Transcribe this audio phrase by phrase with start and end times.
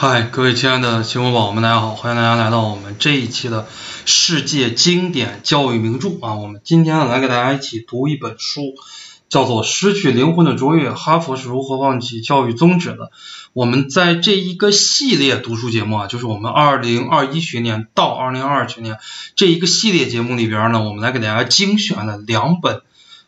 [0.00, 3.66] 嗨，各位亲爱的新闻宝宝们，大家好，欢迎大家来到我们这一期的
[4.04, 6.34] 世界经典教育名著啊。
[6.36, 8.74] 我们今天呢来给大家一起读一本书，
[9.28, 13.06] 叫做《失去灵魂的卓越：哈佛是如何放弃教育宗旨的》。
[13.52, 18.98] 我们在这一个系列读书节目啊，就是我们二零二一学年到二零二二学年
[19.34, 22.82] 这一个系列节目里边呢，我们来给大家精选了两本。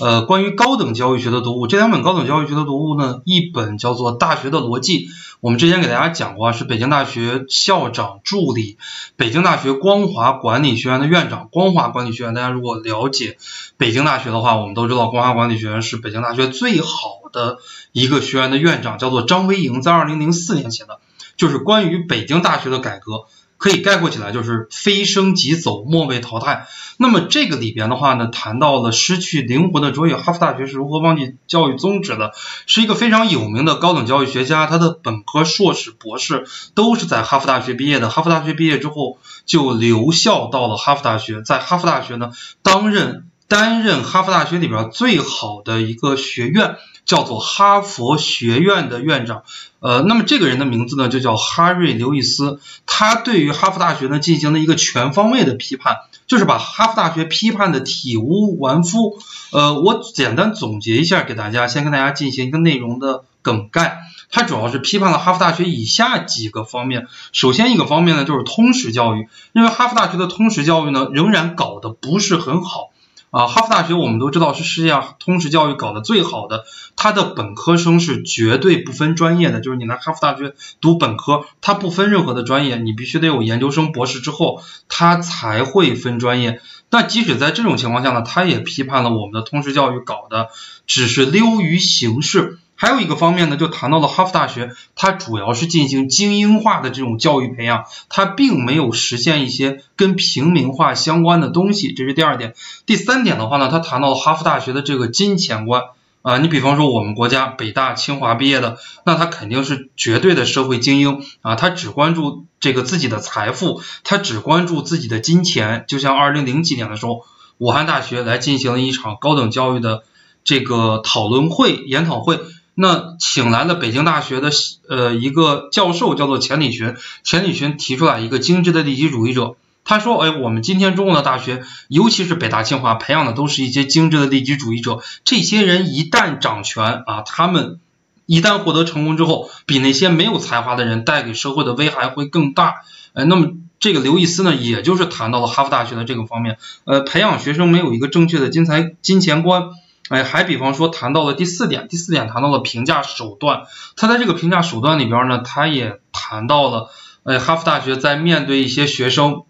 [0.00, 5.06] 呃，关于高等教育学的读物，这两本高等教育学的读物呢，一本叫做《大学的逻辑》，
[5.40, 8.78] 我们之前给大家讲过，是北京大学校长助理，
[9.16, 11.48] 北京大学光华管理学院的院长。
[11.52, 13.36] 光华管理学院，大家如果了解
[13.76, 16.88] 北京大学的话，我们都知道光华管理学院是北京大学最好
[17.30, 17.58] 的
[17.92, 21.00] 一个学院的院长，叫做张维迎，在二零零四年写的，
[21.36, 23.26] 就是关于北京大学的改革。
[23.62, 26.66] 可以概括起来就是非升即走，末位淘汰。
[26.96, 32.32] 那么这个里边的话呢，谈到了失去灵魂的卓越，哈佛大学是如何忘记教育宗旨的，
[32.66, 38.10] 是一个非常有名的高等教育学家，他的本科、硕士、博士都是在哈佛大学毕业的。
[38.10, 42.32] 哈佛大学毕业之后就留校到了哈佛大学，在哈佛大学呢
[42.62, 46.78] 担任担任哈佛大学里边最好的一个学院。
[47.04, 49.42] 叫做哈佛学院的院长，
[49.80, 59.18] 呃，那么这个人的名字呢就叫哈瑞·刘易斯，他对于哈佛大学呢进行了一个全方位的批判，就是把哈佛大学批判的体无完肤。
[59.50, 63.98] 呃，我简单总结一下给大家，先跟大家进行一个内容的梗概。
[64.30, 72.91] 他主要是批判了哈佛大学以下几个方面，首先一个方面呢就是通识教育，因为哈佛大学的通识教育呢仍然搞得不是很好。
[73.32, 76.66] 啊，哈佛大学我们都知道是世界上通识教育搞得最好的，
[76.96, 86.60] 它的本科生是绝对不分专业的，就是你来哈佛大学读本科，它不分任何的专业，你必须得有研究生、博士之后，它才会分专业。
[86.90, 90.50] 那即使在这种情况下呢，他也批判了我们的通识教育搞的
[90.86, 92.58] 只是溜于形式。
[92.82, 102.54] 还有一个方面呢，就谈到了哈佛大学，它主要是进行精英化的这种教育培养，它并没有实现一些跟平民化相关的东西，这是第二点。
[102.84, 105.84] 第三点的话呢，他谈到了哈佛大学的这个金钱观
[106.22, 115.84] 啊，你比方说我们国家北大、清华毕业的，那他肯定是绝对的社会精英啊，他只关注这个自己的财富，他只关注自己的金钱。
[115.86, 117.20] 就像二零零几年的时候，
[117.58, 120.02] 武汉大学来进行了一场高等教育的
[120.42, 122.40] 这个讨论会、研讨会。
[122.74, 124.50] 那请来了北京大学的
[124.88, 126.94] 呃一个教授，叫做钱理群。
[127.22, 129.56] 钱理群提出来一个精致的利己主义者。
[129.84, 135.02] 他说：“哎，我们今天中国的大学，尤其是北大清华，培养的都是一些精致的利己主义者。
[135.24, 137.80] 这些人一旦掌权啊，他们
[138.26, 142.76] 一旦获得成功之后，比那些没有才华的人带给社会的危害会更大。
[143.12, 143.50] 哎，那么
[143.80, 149.64] 这个刘易斯呢，也就是谈到了哈佛大学的这个方面，呃，培养学生没有一个正确的金财金钱观。”
[150.12, 153.62] 哎，还比方说谈到了第四点，第四点谈到了评价手段。
[153.96, 156.90] 他在这个评价手段里边呢，他也谈到了，
[157.24, 159.44] 哎，哈佛大学在面对一些学生，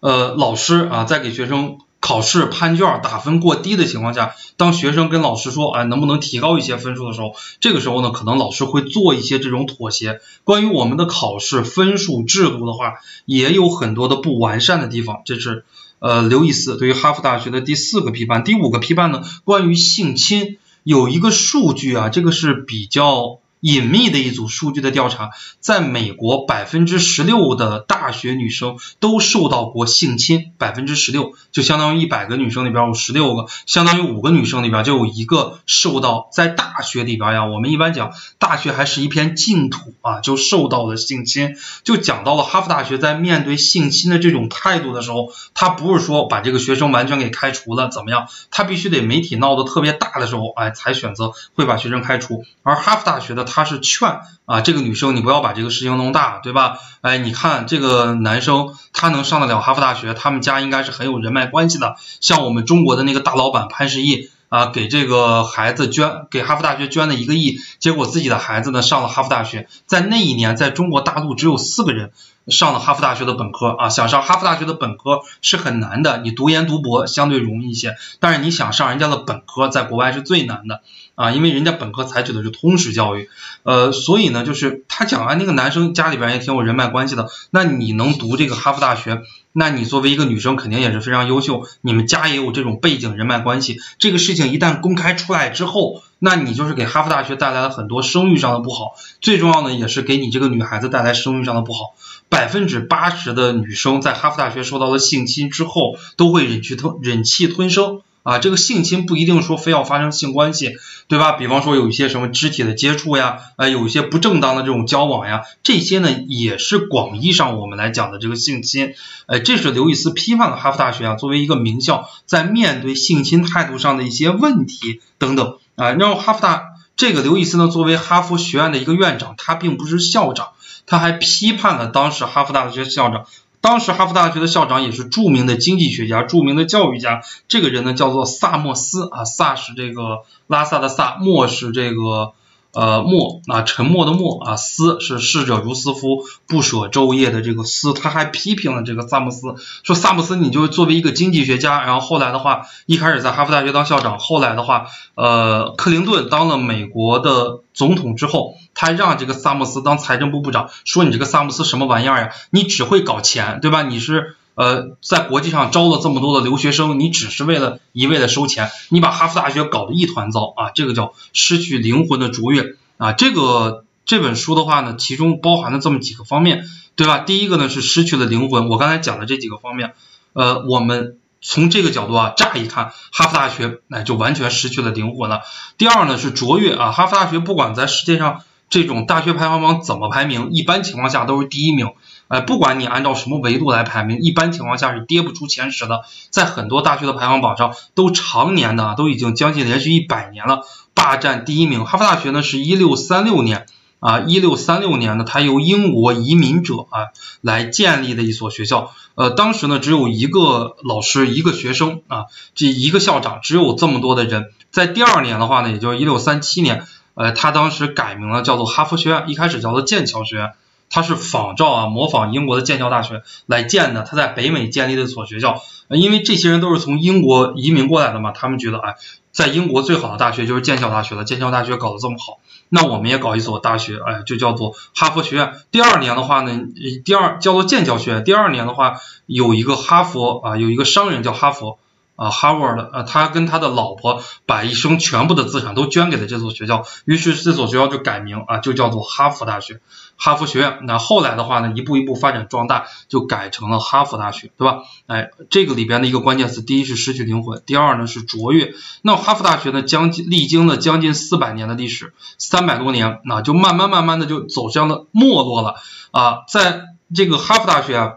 [0.00, 10.22] 呃，老师啊，在给学生考试判卷打分过低的情况下，当学生跟老师说，哎，能不能提高一些分数的时候，这个时候呢，可能老师会做一些这种妥协。
[10.44, 12.94] 关于我们的考试分数制度的话，
[13.26, 15.66] 也有很多的不完善的地方，这是。
[15.98, 23.40] 呃，刘易斯对于哈佛大学的第四个批判，第五个批判呢，关于性侵有一个数据啊，这个是比较。
[23.60, 37.46] 隐秘的一组数据的调查，在美国百分之十六的大学女生都受到过性侵，百分之十六就相当于一百个女生里边有十六个，相当于五个女生里边就有一个受到在大学里边呀。
[37.46, 41.56] 我们一般讲大学还是一片净土啊，就受到了性侵。
[41.82, 52.44] 就讲到了哈佛大学在面对性侵的这种态度的时候，他不是说把这个学生完全给开除了怎么样，他必须得媒体闹得特别大的时候，哎，才选择会把学生开除。
[52.62, 53.47] 而哈佛大学的。
[53.48, 56.78] 他是劝啊，这个女生你不要把这个事情弄大，对吧？
[57.00, 61.96] 哎，你看这个男生他能上得了哈佛大学，他们家应该是很有人脉关系的。
[62.20, 69.68] 像我们中国的那个大老板潘石屹啊，给这个孩子捐给哈佛大学捐了一个亿，结果自己的孩子呢上了哈佛大学。
[69.86, 72.12] 在那一年，在中国大陆只有四个人
[72.50, 80.80] 上了哈佛大学的本科啊，想上哈佛大学的本科是很难的，你读研读博相对容易一些，但是你想上人家的本科，在国外是最难的。
[81.14, 83.28] 啊，因为人家本科采取的是通识教育，
[83.64, 101.94] 呃，所以呢，就是他讲啊，那个男生家里边也挺有人脉关系的，那你能读这个哈佛大学，那你作为一个女生肯定也是非常优秀，你们家也有这种背景人脉关系，这个事情一旦公开出来之后，那你就是给哈佛大学带来了很多声誉上的不好，最重要的也是给你这个女孩子带来声誉上的不好，
[102.28, 108.02] 百分之八十的女生在哈佛大学受到了性侵之后，都会忍气吞忍气吞声。
[108.24, 110.72] 啊，这个性侵不一定说非要发生性关系，
[111.06, 111.32] 对吧？
[111.32, 118.92] 比方说有一些什么肢体的接触呀，啊，有一些不正当的这种交往呀，这些呢也是广义上我们来讲的这个性侵。
[119.26, 125.92] 哎，这是刘易斯批判了哈佛大学啊，作为一个名校，在面对性侵态度上的一些问题等等啊。
[125.92, 126.64] 然后哈佛大
[126.96, 130.48] 这个刘易斯呢，作为哈佛学院的一个院长，他并不是校长，
[130.84, 133.24] 他还批判了当时哈佛大学校长。
[133.62, 142.34] 当时哈佛大学的校长也是著名的经济学家、著名的教育家，这个人呢叫做萨默斯啊，萨是这个拉萨的萨，默是这个。
[142.78, 154.86] 呃，默啊，沉默的默啊，斯是逝者如斯夫，不舍昼夜的这个斯，他还批评了这个萨姆斯，说萨姆斯你就作为一个经济学家，然后后来的话，一开始在哈佛大学当校长，后来的话，
[155.16, 162.30] 呃，克林顿当了美国的总统之后，他让这个萨姆斯当财政部部长，说你这个萨姆斯什么玩意儿呀？
[162.50, 163.82] 你只会搞钱，对吧？
[163.82, 164.36] 你是。
[164.58, 170.70] 呃，在国际上招了这么多的留学生，你只是为了一味的收钱，你把哈佛大学搞得一团糟啊！
[170.74, 173.12] 这个叫失去灵魂的卓越啊！
[173.12, 176.64] 这个这本书的话呢，其中包含了这么几个方面，
[176.96, 177.18] 对吧？
[177.18, 179.94] 第一个呢是失去了灵魂，我刚才讲的这几个方面，
[180.32, 185.42] 呃，我们从这个角度啊，乍一看，哈佛大学那就完全失去了灵魂了。
[185.76, 191.90] 第二呢是卓越啊，哈佛大学不管在世界上这种大学排行榜怎么排名，一般情况下都是第一名。
[192.28, 196.02] 哎，不管你按照什么维度来排名，一般情况下是跌不出前十的。
[196.28, 200.60] 在很多大学的排行榜上，都常年的都已经将近连续一百年了，
[200.92, 201.86] 霸占第一名。
[201.86, 203.64] 哈佛大学呢是一六三六年
[204.00, 207.08] 啊，一六三六年呢，它由英国移民者啊
[207.40, 208.92] 来建立的一所学校。
[209.14, 214.52] 呃，当时呢只有一个老师，一个学生啊，这一个校长，只有这么多的人。
[214.70, 216.86] 在第二年的话呢，也就是一六三七年，
[217.18, 220.52] 呃，他当时改名了，叫做哈佛学院，一开始叫做剑桥学院。
[220.90, 224.04] 他是仿照啊，模仿英国的剑桥大学来建的。
[224.04, 228.94] 他在北美建立的一所学校，因为这些人都是从英国移民过来的嘛，他们觉得哎，
[229.30, 231.24] 在英国最好的大学就是剑桥大学了。
[231.24, 232.38] 剑桥大学搞得这么好，
[232.70, 235.56] 那我们也搞一所大学，哎，就叫做哈佛学院。
[235.72, 236.58] 第二年的话呢，
[237.04, 238.24] 第二叫做剑桥学院。
[238.24, 238.94] 第二年的话，
[239.26, 241.78] 有一个哈佛啊，有一个商人叫哈佛。
[242.18, 249.80] 啊，Harvard，呃，他跟他的老婆把一生全部的资产都捐给了这所学校，于是这所学校就改名啊，就叫做哈佛大学，
[250.16, 250.80] 哈佛学院。
[250.82, 254.82] 那后来的话呢，一步一步发展壮大，就改成了哈佛大学，对吧？
[255.06, 258.74] 哎，这个里边的一个关键词，第一是失去灵魂，第二呢是卓越。
[259.02, 265.76] 那哈佛大学呢，将近历经了将近四百年的历史，三百多年，那就慢慢慢慢的就走向了没落了
[266.10, 268.14] 啊，在这个哈佛大学啊。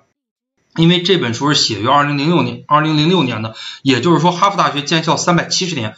[0.76, 5.96] 因为这本书是写于二零零六年，二零零六年的，也就是说哈佛大学建校三百七十年，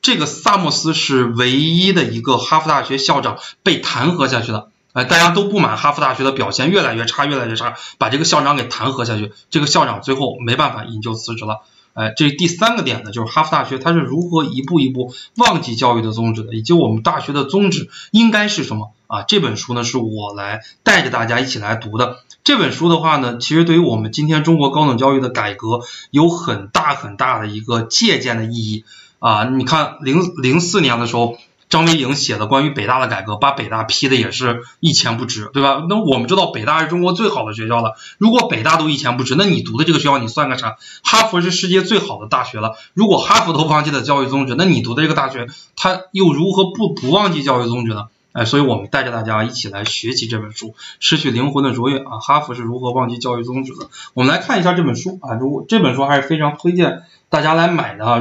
[0.00, 11.62] 这个萨默斯是唯一的一个哈佛大学校长被弹劾下去的，哎，大家都不满哈佛大学的表现越来越差，越来越差，把这个校长给弹劾下去，这个校长最后没办法引咎辞职了，
[11.94, 19.22] 哎，这第三个点呢，就是哈佛大学它是如何一步一步忘记教育的宗旨的，以及我们大学的宗旨应该是什么啊？
[19.22, 22.18] 这本书呢是我来带着大家一起来读的。
[22.44, 25.80] 这本书的话呢，其实对于我们今天中国高等教育的改革
[26.10, 28.84] 有很大很大的一个借鉴的意义
[29.18, 29.44] 啊！
[29.44, 31.38] 你看零零四年的时候，
[31.72, 35.82] 张维迎写的关于北大的改革，把北大批的也是一钱不值，对吧？
[35.88, 40.76] 那我们知道北大是中国最好的学校了，如果北大都一钱不值，那你读的这个学校你算个啥？
[41.02, 48.08] 哈佛是世界最好的大学了，如果哈佛都忘记了教育宗旨，那你读的这个大学，它又如何不不忘记教育宗旨呢？
[48.32, 50.68] 哎，所以我们带着大家一起来学习这本书
[51.00, 53.88] 《失去灵魂的卓越》啊，哈佛是如何忘记教育宗旨的？
[54.12, 58.20] 我们来看一下这本书啊，如果这本书还是非常推荐大家来买的啊。